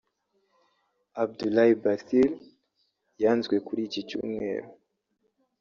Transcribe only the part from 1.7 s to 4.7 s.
Bathily yanzwe kuri iki cyumweru